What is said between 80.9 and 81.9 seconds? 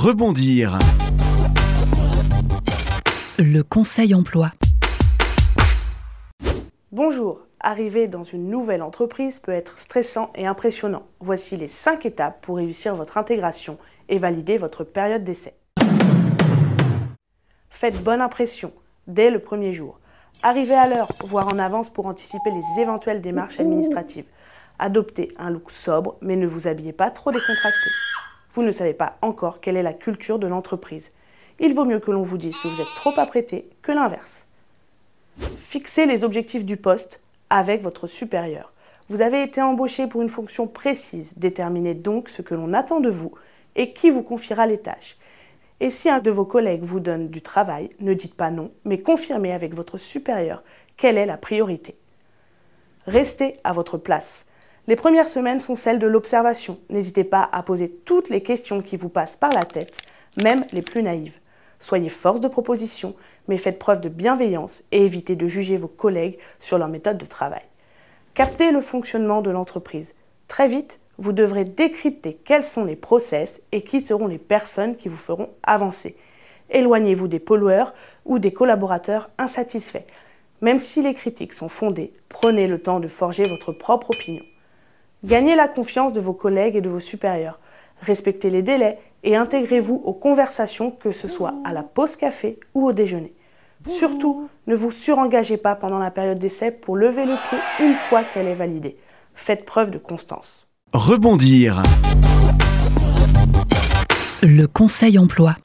les critiques sont